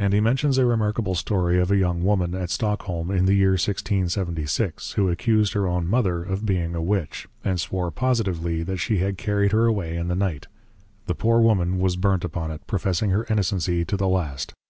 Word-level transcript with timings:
_And 0.02 0.14
he 0.14 0.20
mentions 0.20 0.56
a 0.56 0.64
Remarkable 0.64 1.14
Story 1.14 1.60
of 1.60 1.70
a 1.70 1.76
young 1.76 2.02
Woman, 2.02 2.34
at 2.34 2.48
Stockholm, 2.48 3.10
in 3.10 3.26
the 3.26 3.34
year 3.34 3.58
1676, 3.58 4.92
Who 4.92 5.10
accused 5.10 5.52
her 5.52 5.66
own 5.66 5.86
Mother 5.86 6.22
of 6.24 6.46
being 6.46 6.74
a 6.74 6.80
Witch; 6.80 7.28
and 7.44 7.60
swore 7.60 7.90
positively, 7.90 8.62
that 8.62 8.78
she 8.78 9.00
had 9.00 9.18
carried 9.18 9.52
her 9.52 9.66
away 9.66 9.98
in 9.98 10.08
the 10.08 10.16
Night; 10.16 10.46
the 11.04 11.14
poor 11.14 11.42
Woman 11.42 11.78
was 11.78 11.96
burnt 11.96 12.24
upon 12.24 12.50
it: 12.50 12.66
professing 12.66 13.10
her 13.10 13.26
innocency 13.28 13.84
to 13.84 13.98
the 13.98 14.08
last. 14.08 14.54